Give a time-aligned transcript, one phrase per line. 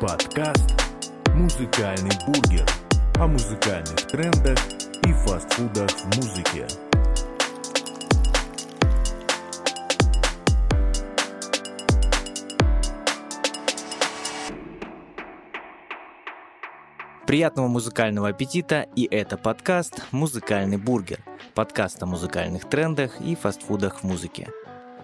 [0.00, 0.80] Подкаст
[1.34, 2.64] «Музыкальный бургер»
[3.16, 4.56] о музыкальных трендах
[5.04, 6.68] и фастфудах в музыке.
[17.26, 21.18] Приятного музыкального аппетита, и это подкаст «Музыкальный бургер»,
[21.54, 24.48] подкаст о музыкальных трендах и фастфудах в музыке.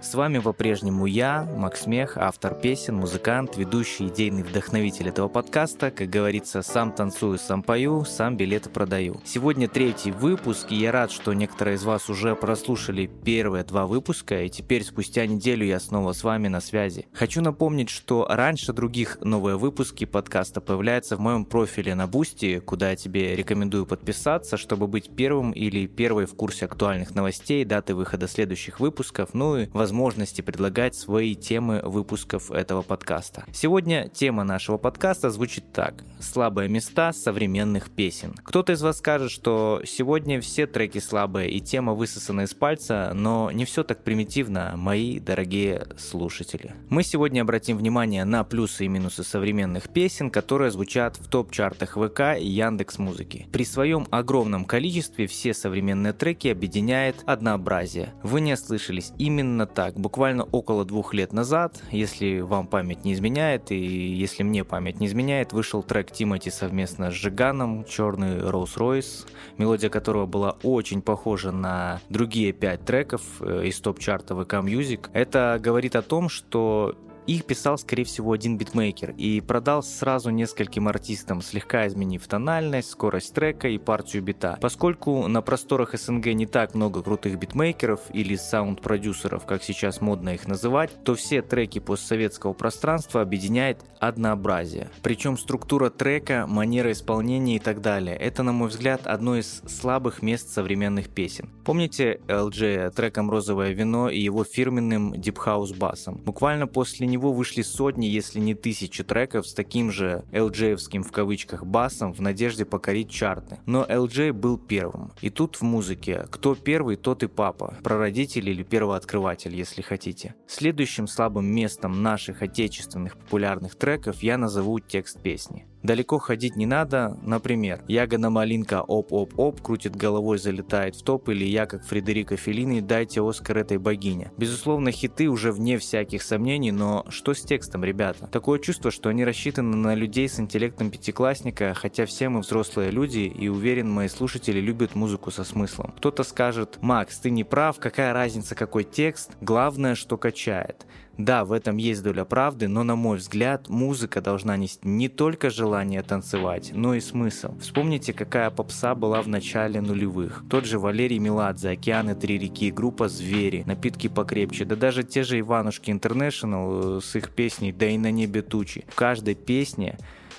[0.04, 5.90] С вами по-прежнему я, Макс Мех, автор песен, музыкант, ведущий идейный вдохновитель этого подкаста.
[5.90, 9.22] Как говорится, сам танцую, сам пою, сам билеты продаю.
[9.24, 14.42] Сегодня третий выпуск, и я рад, что некоторые из вас уже прослушали первые два выпуска,
[14.42, 17.06] и теперь спустя неделю я снова с вами на связи.
[17.14, 22.90] Хочу напомнить, что раньше других новые выпуски подкаста появляются в моем профиле на Boosty, куда
[22.90, 28.28] я тебе рекомендую подписаться, чтобы быть первым или первой в курсе актуальных новостей, даты выхода
[28.28, 33.44] следующих выпусков, ну и, возможно, возможности предлагать свои темы выпусков этого подкаста.
[33.52, 36.02] Сегодня тема нашего подкаста звучит так.
[36.18, 38.34] Слабые места современных песен.
[38.42, 43.52] Кто-то из вас скажет, что сегодня все треки слабые и тема высосана из пальца, но
[43.52, 46.74] не все так примитивно, мои дорогие слушатели.
[46.88, 52.36] Мы сегодня обратим внимание на плюсы и минусы современных песен, которые звучат в топ-чартах ВК
[52.36, 53.46] и Яндекс Музыки.
[53.52, 58.12] При своем огромном количестве все современные треки объединяет однообразие.
[58.24, 63.12] Вы не ослышались, именно так так, буквально около двух лет назад, если вам память не
[63.12, 69.26] изменяет, и если мне память не изменяет, вышел трек Тимати совместно с Жиганом, черный Rolls-Royce,
[69.58, 75.10] мелодия которого была очень похожа на другие пять треков э, из топ-чарта VK Music.
[75.12, 76.96] Это говорит о том, что
[77.26, 83.34] их писал, скорее всего, один битмейкер и продал сразу нескольким артистам, слегка изменив тональность, скорость
[83.34, 84.58] трека и партию бита.
[84.60, 90.46] Поскольку на просторах СНГ не так много крутых битмейкеров или саунд-продюсеров, как сейчас модно их
[90.46, 94.90] называть, то все треки постсоветского пространства объединяет однообразие.
[95.02, 98.16] Причем структура трека, манера исполнения и так далее.
[98.16, 101.48] Это, на мой взгляд, одно из слабых мест современных песен.
[101.64, 106.16] Помните LJ треком «Розовое вино» и его фирменным deep house басом?
[106.16, 111.64] Буквально после него вышли сотни, если не тысячи треков с таким же LJ-овским в кавычках
[111.64, 113.58] басом в надежде покорить чарты.
[113.66, 115.12] Но LJ был первым.
[115.20, 117.74] И тут в музыке кто первый, тот и папа.
[117.82, 120.34] Прародитель или первооткрыватель, если хотите.
[120.46, 125.66] Следующим слабым местом наших отечественных популярных треков я назову текст песни.
[125.84, 131.66] Далеко ходить не надо, например, Ягода малинка оп-оп-оп крутит головой, залетает в топ, или я,
[131.66, 134.32] как Фредерико Феллини, дайте Оскар этой богине.
[134.38, 138.26] Безусловно, хиты уже вне всяких сомнений, но что с текстом, ребята?
[138.28, 143.18] Такое чувство, что они рассчитаны на людей с интеллектом пятиклассника, хотя все мы взрослые люди,
[143.18, 145.92] и уверен, мои слушатели любят музыку со смыслом.
[145.98, 150.86] Кто-то скажет, Макс, ты не прав, какая разница, какой текст, главное, что качает.
[151.18, 155.50] Да, в этом есть доля правды, но на мой взгляд, музыка должна нести не только
[155.50, 157.56] желание танцевать, но и смысл.
[157.60, 160.42] Вспомните, какая попса была в начале нулевых.
[160.50, 165.38] Тот же Валерий Меладзе, Океаны, Три реки, группа Звери, Напитки покрепче, да даже те же
[165.38, 168.84] Иванушки Интернешнл с их песней «Да и на небе тучи».
[168.88, 169.98] В каждой песне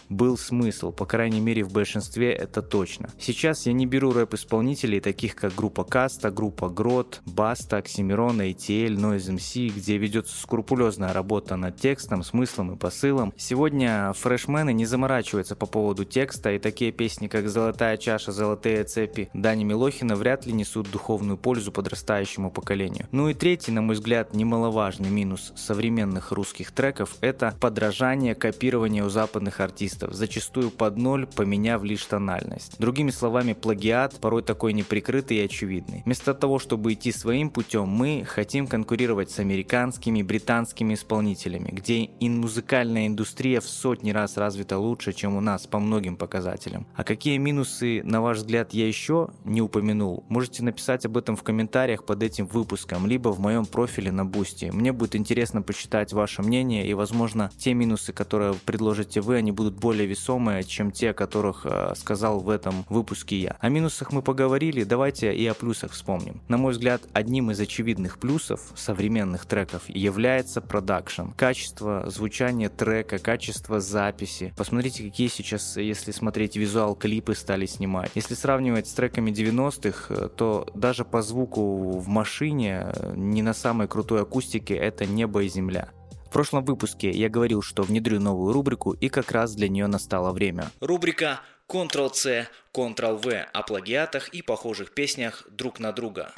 [0.10, 3.10] был смысл, по крайней мере в большинстве это точно.
[3.20, 9.36] Сейчас я не беру рэп-исполнителей, таких как группа Каста, группа Грот, Баста, Оксимирон, ATL, Noise
[9.36, 13.34] MC, где ведется скрупулезная работа над текстом, смыслом и посылом.
[13.38, 19.30] Сегодня фрешмены не заморачиваются по поводу текста, и такие песни, как «Золотая чаша», «Золотые цепи»
[19.34, 23.08] Дани Милохина вряд ли несут духовную пользу подрастающему поколению.
[23.12, 29.10] Ну и третий, на мой взгляд, немаловажный минус современных русских треков– это подражание, копирование у
[29.10, 32.76] западных артистов артистов, зачастую под ноль, поменяв лишь тональность.
[32.80, 36.04] Другими словами, плагиат порой такой неприкрытый и очевидный.
[36.06, 42.30] Вместо того, чтобы идти своим путем, мы хотим конкурировать с американскими, британскими исполнителями, где и
[42.30, 46.86] музыкальная индустрия в сотни раз развита лучше, чем у нас по многим показателям.
[46.96, 50.26] А какие минусы, на ваш взгляд, я еще не упомянул?
[50.30, 54.72] Можете написать об этом в комментариях под этим выпуском, либо в моем профиле на Boosty.
[54.74, 59.76] Мне будет интересно почитать ваше мнение, и, возможно, те минусы, которые предложите вы, они будут
[59.86, 63.56] более весомые, чем те, о которых э, сказал в этом выпуске я.
[63.60, 66.42] О минусах мы поговорили, давайте и о плюсах вспомним.
[66.48, 71.26] На мой взгляд, одним из очевидных плюсов современных треков является продакшн.
[71.38, 74.56] Качество звучания трека, качество записи.
[74.58, 78.10] Посмотрите, какие сейчас, если смотреть визуал, клипы стали снимать.
[78.16, 83.54] Если сравнивать с треками 90-х, э, то даже по звуку в машине, э, не на
[83.54, 85.92] самой крутой акустике, это небо и земля
[86.36, 90.70] прошлом выпуске я говорил, что внедрю новую рубрику, и как раз для нее настало время.
[90.82, 91.40] Рубрика
[91.70, 96.34] Ctrl-C, Ctrl-V о плагиатах и похожих песнях друг на друга.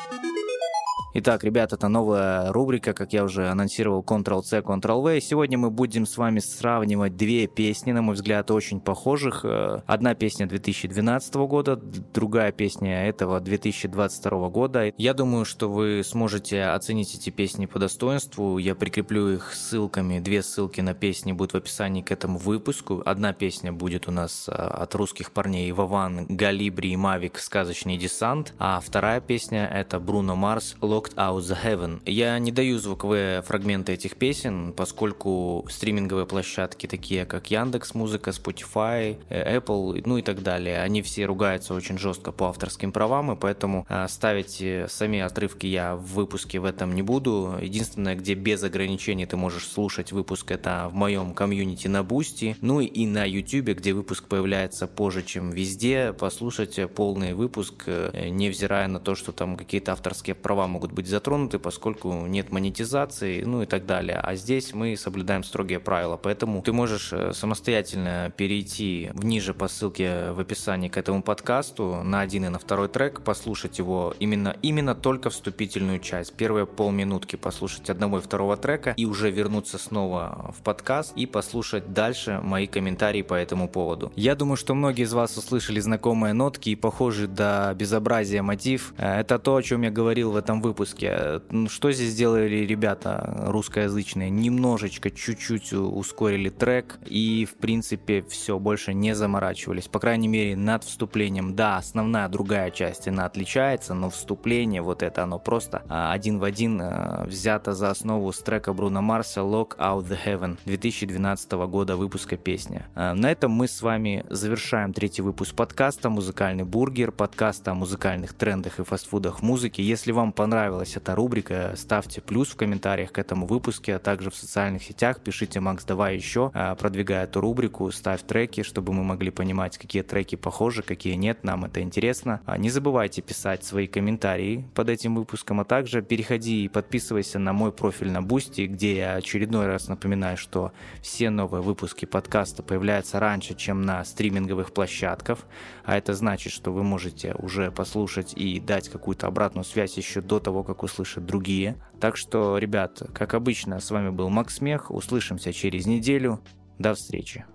[1.20, 5.20] Итак, ребята, это новая рубрика, как я уже анонсировал, Ctrl-C, Ctrl-V.
[5.20, 9.44] Сегодня мы будем с вами сравнивать две песни, на мой взгляд, очень похожих.
[9.44, 14.94] Э, одна песня 2012 года, другая песня этого 2022 года.
[14.96, 18.60] Я думаю, что вы сможете оценить эти песни по достоинству.
[18.60, 20.20] Я прикреплю их ссылками.
[20.20, 23.02] Две ссылки на песни будут в описании к этому выпуску.
[23.04, 28.54] Одна песня будет у нас э, от русских парней Вован, Галибри и Мавик «Сказочный десант»,
[28.60, 32.02] а вторая песня— это Бруно Марс «Locked Locked Out the Heaven.
[32.06, 39.18] Я не даю звуковые фрагменты этих песен, поскольку стриминговые площадки, такие как Яндекс Музыка, Spotify,
[39.30, 43.36] э, Apple, ну и так далее, они все ругаются очень жестко по авторским правам, и
[43.36, 47.58] поэтому э, ставить э, сами отрывки я в выпуске в этом не буду.
[47.62, 52.82] Единственное, где без ограничений ты можешь слушать выпуск, это в моем комьюнити на Boosty, ну
[52.82, 59.16] и на YouTube, где выпуск появляется позже, чем везде, послушать полный выпуск, невзирая на то,
[59.16, 64.18] что там какие-то авторские права могут быть затронуты, поскольку нет монетизации, ну и так далее.
[64.18, 70.32] А здесь мы соблюдаем строгие правила, поэтому ты можешь э, самостоятельно перейти ниже по ссылке
[70.32, 74.96] в описании к этому подкасту на один и на второй трек, послушать его именно, именно
[74.96, 76.34] только вступительную часть.
[76.34, 81.94] Первые полминутки послушать одного и второго трека и уже вернуться снова в подкаст и послушать
[81.94, 84.12] дальше мои комментарии по этому поводу.
[84.16, 88.94] Я думаю, что многие из вас услышали знакомые нотки и похожий до безобразия мотив.
[88.98, 91.42] Э, это то, о чем я говорил в этом выпуске выпуске.
[91.50, 94.30] Ну, что здесь сделали ребята русскоязычные?
[94.30, 99.88] Немножечко, чуть-чуть ускорили трек и, в принципе, все, больше не заморачивались.
[99.88, 101.56] По крайней мере, над вступлением.
[101.56, 106.44] Да, основная другая часть, она отличается, но вступление, вот это оно просто а, один в
[106.44, 111.96] один а, взято за основу с трека Бруно Марса «Lock Out the Heaven» 2012 года
[111.96, 112.84] выпуска песни.
[112.94, 118.34] А, на этом мы с вами завершаем третий выпуск подкаста «Музыкальный бургер», подкаста о музыкальных
[118.34, 119.82] трендах и фастфудах музыки.
[119.82, 124.30] Если вам понравилось понравилась эта рубрика, ставьте плюс в комментариях к этому выпуске, а также
[124.30, 129.06] в социальных сетях пишите «Макс, давай еще», а, продвигая эту рубрику, ставь треки, чтобы мы
[129.06, 132.42] могли понимать, какие треки похожи, какие нет, нам это интересно.
[132.46, 137.54] А, не забывайте писать свои комментарии под этим выпуском, а также переходи и подписывайся на
[137.54, 143.22] мой профиль на Бусти, где я очередной раз напоминаю, что все новые выпуски подкаста появляются
[143.22, 145.40] раньше, чем на стриминговых площадках,
[145.86, 150.42] а это значит, что вы можете уже послушать и дать какую-то обратную связь еще до
[150.42, 151.76] того, как услышат другие.
[152.00, 154.92] Так что, ребят, как обычно, с вами был Макс Смех.
[154.92, 156.40] Услышимся через неделю.
[156.80, 157.46] До встречи.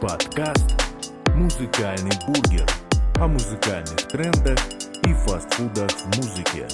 [0.00, 0.76] Подкаст
[1.34, 2.66] «Музыкальный бургер»
[3.20, 4.58] о музыкальных трендах
[5.04, 6.66] и фастфудах в музыке.